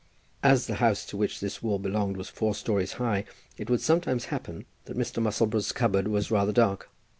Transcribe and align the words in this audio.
As 0.41 0.65
the 0.65 0.77
house 0.81 1.05
to 1.05 1.15
which 1.15 1.39
this 1.39 1.61
wall 1.61 1.77
belonged 1.77 2.17
was 2.17 2.27
four 2.27 2.55
stories 2.55 2.93
high, 2.93 3.23
it 3.59 3.69
would 3.69 3.81
sometimes 3.81 4.25
happen 4.33 4.65
that 4.85 4.97
Mr. 4.97 5.21
Musselboro's 5.21 5.71
cupboard 5.71 6.07
was 6.07 6.31
rather 6.31 6.51
dark. 6.51 6.89